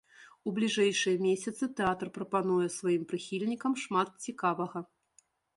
[0.51, 4.79] У бліжэйшыя месяцы тэатр прапануе сваім прыхільнікам шмат цікавага.